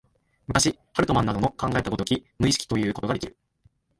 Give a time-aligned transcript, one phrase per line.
[0.47, 3.37] 昔、ハルトマンなどの考えた如き無意識ともいうことができる。